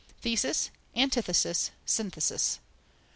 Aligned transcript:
Thesis, 0.23 0.71
antithesis, 0.95 1.69
synthesis! 1.85 2.57